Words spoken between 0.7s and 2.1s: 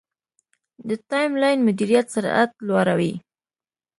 د ټایملاین مدیریت